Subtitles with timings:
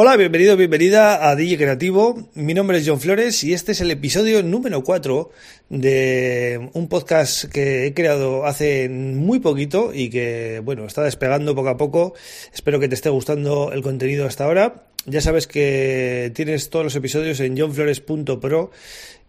[0.00, 2.30] Hola, bienvenido, bienvenida a DJ Creativo.
[2.34, 5.28] Mi nombre es John Flores y este es el episodio número 4
[5.70, 11.70] de un podcast que he creado hace muy poquito y que, bueno, está despegando poco
[11.70, 12.14] a poco.
[12.54, 14.84] Espero que te esté gustando el contenido hasta ahora.
[15.06, 18.70] Ya sabes que tienes todos los episodios en johnflores.pro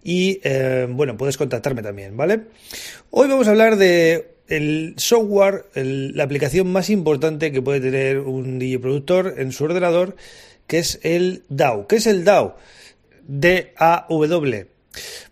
[0.03, 2.41] y, eh, bueno, puedes contactarme también, ¿vale?
[3.09, 8.59] Hoy vamos a hablar de el software, la aplicación más importante que puede tener un
[8.59, 10.15] DJ productor en su ordenador
[10.69, 11.87] que es el DAW.
[11.87, 12.53] ¿Qué es el DAW?
[13.27, 14.67] D-A-W.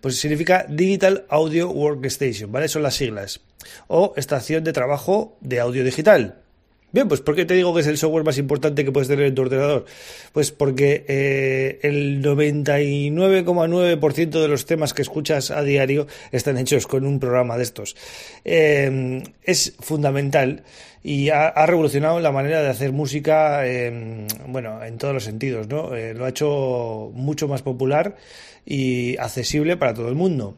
[0.02, 2.68] Pues significa Digital Audio Workstation, ¿vale?
[2.68, 3.42] Son las siglas.
[3.88, 6.42] O estación de trabajo de audio digital.
[6.90, 9.26] Bien, pues ¿por qué te digo que es el software más importante que puedes tener
[9.26, 9.84] en tu ordenador?
[10.32, 17.06] Pues porque eh, el 99,9% de los temas que escuchas a diario están hechos con
[17.06, 17.98] un programa de estos.
[18.46, 20.64] Eh, es fundamental
[21.04, 23.64] y ha, revolucionado la manera de hacer música,
[24.48, 25.96] bueno, en todos los sentidos, ¿no?
[25.96, 28.16] Eh, lo ha hecho mucho más popular
[28.66, 30.58] y accesible para todo el mundo.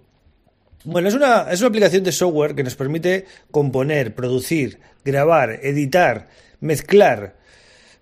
[0.86, 6.30] Bueno, es una, es una aplicación de software que nos permite componer, producir, grabar, editar,
[6.62, 7.36] mezclar,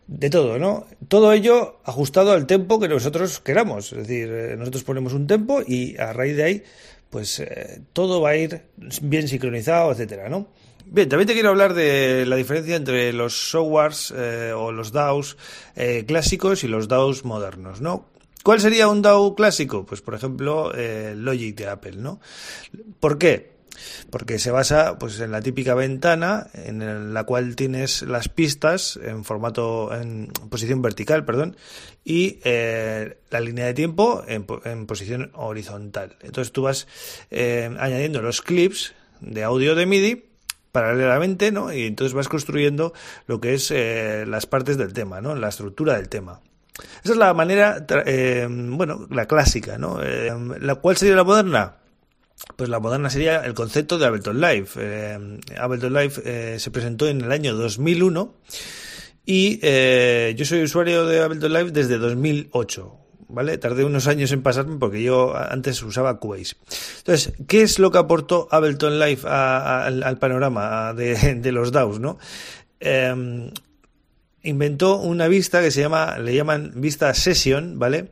[0.07, 0.87] de todo, ¿no?
[1.07, 3.91] Todo ello ajustado al tempo que nosotros queramos.
[3.91, 6.63] Es decir, eh, nosotros ponemos un tempo y a raíz de ahí,
[7.09, 8.61] pues eh, todo va a ir
[9.01, 10.47] bien sincronizado, etcétera, ¿no?
[10.85, 15.37] Bien, también te quiero hablar de la diferencia entre los softwares eh, o los DAOs
[16.07, 18.05] clásicos y los DAOs modernos, ¿no?
[18.47, 19.85] ¿Cuál sería un DAO clásico?
[19.85, 22.21] Pues, por ejemplo, eh, Logic de Apple, ¿no?
[23.01, 23.57] ¿Por qué?
[24.09, 29.25] Porque se basa pues, en la típica ventana en la cual tienes las pistas en
[29.25, 31.57] formato, en posición vertical, perdón,
[32.05, 34.45] y eh, la línea de tiempo en,
[34.85, 36.15] posición horizontal.
[36.21, 36.87] Entonces tú vas
[37.29, 40.23] eh, añadiendo los clips de audio de MIDI
[40.71, 41.73] paralelamente, ¿no?
[41.73, 42.93] Y entonces vas construyendo
[43.25, 43.73] lo que es
[44.25, 45.35] las partes del tema, ¿no?
[45.35, 46.39] La estructura del tema.
[47.03, 50.01] Esa es la manera, eh, bueno, la clásica, ¿no?
[50.03, 51.75] Eh, ¿la, ¿Cuál sería la moderna?
[52.55, 54.67] Pues la moderna sería el concepto de Ableton Live.
[54.77, 58.33] Eh, Ableton Live se presentó en el año 2001
[59.25, 59.59] y
[60.35, 62.93] yo soy usuario de Ableton Live desde 2008.
[63.29, 63.57] ¿Vale?
[63.57, 66.55] Tardé unos años en pasarme porque yo antes usaba Cubase.
[66.99, 72.19] Entonces, ¿qué es lo que aportó Ableton Live al, panorama de, de, los DAOs, no?
[74.43, 78.11] Inventó una vista que se llama, le llaman vista session, ¿vale?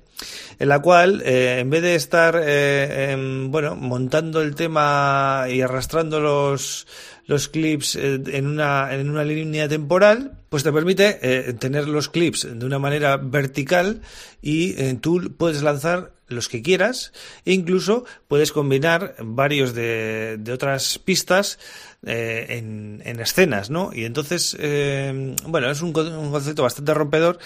[0.60, 3.16] En la cual, eh, en vez de estar, eh,
[3.50, 6.88] bueno, montando el tema y arrastrando los,
[7.26, 12.48] los clips eh, en una, en una línea temporal, pues te permite tener los clips
[12.50, 14.02] de una manera vertical
[14.42, 17.12] y tú puedes lanzar los que quieras
[17.44, 21.60] e incluso puedes combinar varios de, de otras pistas
[22.06, 23.92] eh, en, en, escenas, ¿no?
[23.94, 27.40] Y entonces, eh, bueno, es un, concepto bastante rompedor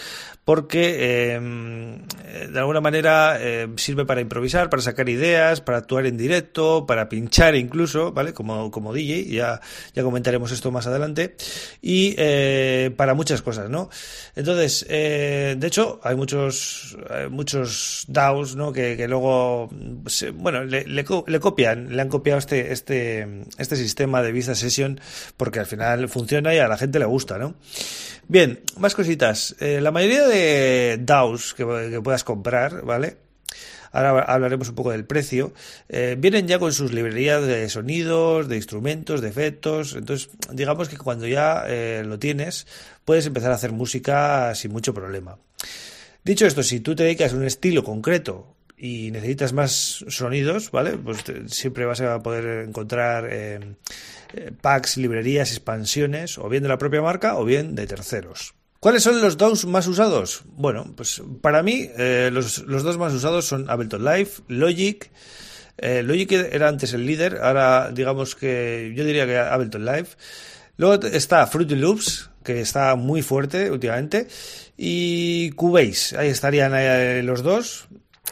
[0.43, 6.17] porque eh, de alguna manera eh, sirve para improvisar, para sacar ideas, para actuar en
[6.17, 8.33] directo, para pinchar incluso, ¿vale?
[8.33, 9.61] Como, como DJ, ya,
[9.93, 11.35] ya comentaremos esto más adelante,
[11.81, 13.89] y eh, para muchas cosas, ¿no?
[14.35, 16.97] Entonces, de hecho, hay muchos,
[17.29, 18.73] muchos DAOs, ¿no?
[18.73, 19.69] Que, que luego,
[20.33, 24.99] bueno, le, le, le, copian, le han copiado este, este, este sistema de vista sesión
[25.37, 27.55] porque al final funciona y a la gente le gusta, ¿no?
[28.27, 29.55] Bien, más cositas.
[29.59, 31.65] Eh, la mayoría de DAOs que,
[32.03, 33.17] puedas comprar, ¿vale?
[33.91, 35.51] Ahora hablaremos un poco del precio.
[35.87, 39.95] Eh, vienen ya con sus librerías de sonidos, de instrumentos, de efectos.
[39.95, 42.67] Entonces, digamos que cuando ya eh, lo tienes,
[43.03, 45.39] puedes empezar a hacer música sin mucho problema.
[46.23, 50.97] Dicho esto, si tú te dedicas a un estilo concreto y necesitas más sonidos, ¿vale?
[50.97, 53.75] Pues siempre vas a poder encontrar eh,
[54.33, 58.53] eh, packs, librerías, expansiones, o bien de la propia marca o bien de terceros.
[58.79, 60.43] ¿Cuáles son los DAWs más usados?
[60.45, 65.11] Bueno, pues para mí eh, los, dos más usados son Ableton Live, Logic.
[65.81, 70.07] Logic era antes el líder, ahora digamos que yo diría que Ableton Live.
[70.75, 74.27] Luego está Fruity Loops, que está muy fuerte últimamente,
[74.77, 77.89] y Cubase, ahí estarían los dos.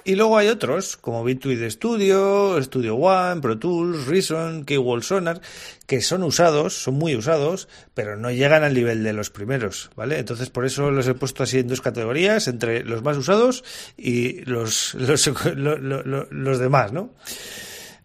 [0.08, 5.42] Y luego hay otros, como Bitwig Studio, Studio One, Pro Tools, Reason, Keywall Sonar,
[5.86, 10.18] que son usados, son muy usados, pero no llegan al nivel de los primeros, ¿vale?
[10.18, 13.66] Entonces por eso los he puesto así en dos categorías, entre los más usados
[13.98, 15.28] y los, los,
[15.58, 17.14] los, demás, ¿no?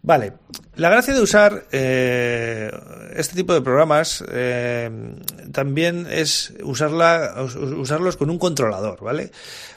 [0.01, 0.33] Vale,
[0.75, 2.69] la gracia de usar eh,
[3.15, 4.89] este tipo de programas eh,
[5.51, 9.31] también es usarlos con un controlador, ¿vale?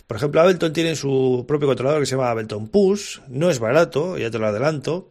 [0.06, 4.16] Por ejemplo, Ableton tiene su propio controlador que se llama Ableton Push, no es barato,
[4.18, 5.10] ya te lo adelanto.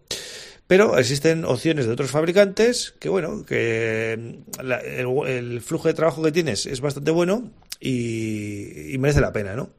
[0.67, 6.65] Pero existen opciones de otros fabricantes que, bueno, que el, flujo de trabajo que tienes
[6.65, 9.69] es bastante bueno y, merece la pena, ¿no?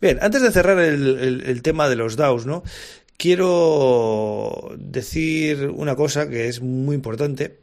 [0.00, 2.64] Bien, antes de cerrar el, tema de los DAOs, ¿no?
[3.20, 7.58] Quiero decir una cosa que es muy importante,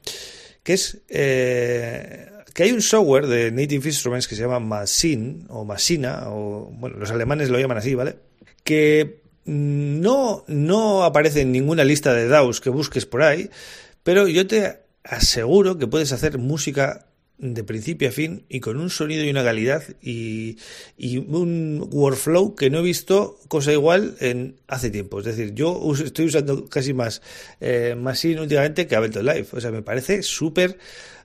[0.62, 5.66] que es eh, que hay un software de Native Instruments que se llama Machine o
[5.66, 8.18] Masina, o bueno, los alemanes lo llaman así, ¿vale?
[8.64, 13.50] Que no, no aparece en ninguna lista de DAOs que busques por ahí,
[14.04, 17.08] pero yo te aseguro que puedes hacer música
[17.40, 20.58] de principio a fin y con un sonido y una calidad y,
[21.18, 25.20] un workflow que no he visto cosa igual en hace tiempo.
[25.20, 27.22] Es decir, yo estoy usando casi más
[27.60, 29.48] eh, Machine últimamente que Ableton Live.
[29.52, 30.78] O sea, me parece súper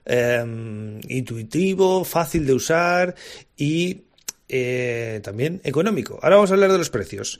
[0.05, 3.15] em, intuitivo, fácil de usar
[3.57, 4.03] y
[4.47, 6.19] eh, también económico.
[6.21, 7.39] Ahora vamos a hablar de los precios.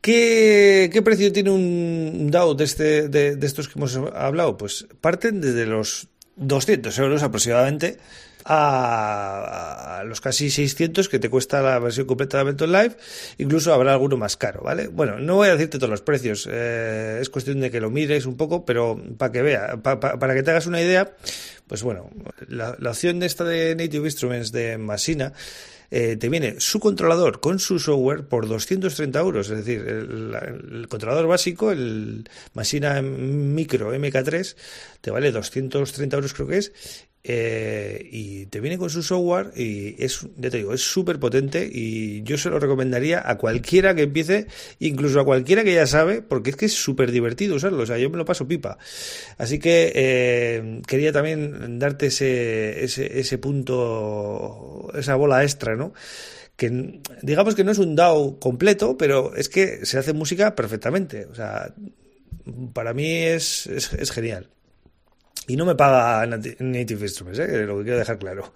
[0.00, 4.56] ¿Qué, precio tiene un DAO de, este, de, estos que hemos hablado?
[4.56, 7.98] Pues parten desde los 200 euros aproximadamente
[8.48, 12.96] a, los casi 600 que te cuesta la versión completa de Ableton Live.
[13.38, 14.88] Incluso habrá alguno más caro, ¿vale?
[14.88, 18.26] Bueno, no voy a decirte todos los precios, eh, es cuestión de que lo mires
[18.26, 21.16] un poco, pero para que vea, para que te hagas una idea,
[21.66, 22.10] pues bueno,
[22.48, 25.32] la, opción de esta de Native Instruments de Masina
[25.90, 29.50] eh, te viene su controlador con su software por 230 euros.
[29.50, 34.56] Es decir, el, controlador básico, el Masina Micro MK3,
[35.00, 36.72] te vale 230 euros creo que es.
[37.28, 41.68] Eh, y te viene con su software y es, ya te digo, es súper potente
[41.68, 44.46] y yo se lo recomendaría a cualquiera que empiece,
[44.78, 47.98] incluso a cualquiera que ya sabe, porque es que es súper divertido usarlo, o sea,
[47.98, 48.78] yo me lo paso pipa.
[49.38, 55.94] Así que eh, quería también darte ese, ese, ese punto, esa bola extra, ¿no?
[56.56, 61.26] que digamos que no es un DAO completo, pero es que se hace música perfectamente.
[61.26, 61.74] O sea,
[62.72, 64.48] para mí es, es genial.
[65.48, 67.64] Y no me paga Native Instruments, ¿eh?
[67.66, 68.52] lo que quiero dejar claro.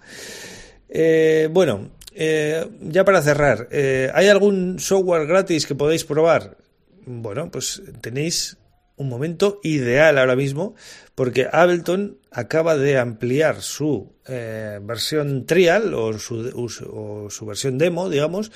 [0.89, 3.69] Eh, bueno, eh, ya para cerrar,
[4.13, 6.57] ¿hay algún software gratis que podéis probar?
[7.05, 8.57] Bueno, pues tenéis
[8.97, 10.75] un momento ideal ahora mismo
[11.15, 18.51] porque Ableton acaba de ampliar su versión trial o su, su, versión demo, digamos,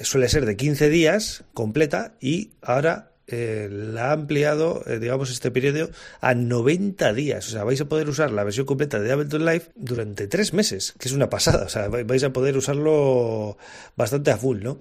[0.00, 5.50] suele ser de 15 días completa y ahora eh, la ha ampliado, eh, digamos, este
[5.50, 5.90] periodo
[6.20, 7.46] a 90 días.
[7.48, 10.94] O sea, vais a poder usar la versión completa de Ableton Live durante tres meses,
[10.98, 11.66] que es una pasada.
[11.66, 13.56] O sea, vais a poder usarlo
[13.96, 14.78] bastante a full, ¿no?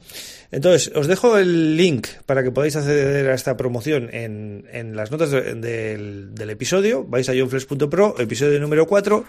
[0.51, 5.11] Entonces, os dejo el link para que podáis acceder a esta promoción en, en las
[5.11, 7.03] notas del, del, episodio.
[7.03, 9.23] Vais a johnflex.pro, episodio número 4,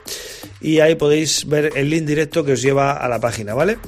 [0.61, 3.79] y ahí podéis ver el link directo que os lleva a la página, ¿vale?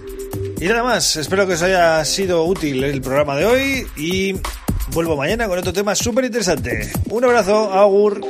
[0.61, 4.35] Y nada más, espero que os haya sido útil el programa de hoy y
[4.93, 6.93] Vuelvo mañana con otro tema súper interesante.
[7.11, 8.21] Un abrazo, Augur.